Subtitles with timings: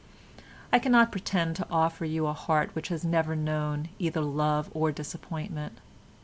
[0.73, 4.91] "I cannot pretend to offer you a heart which has never known either love or
[4.91, 5.77] disappointment.